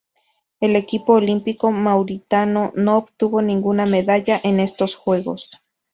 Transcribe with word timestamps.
El 0.59 0.75
equipo 0.77 1.13
olímpico 1.13 1.71
mauritano 1.71 2.71
no 2.75 2.97
obtuvo 2.97 3.43
ninguna 3.43 3.85
medalla 3.85 4.41
en 4.43 4.59
estos 4.59 4.95
Juegos. 4.95 5.51